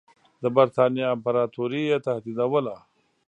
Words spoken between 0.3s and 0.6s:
د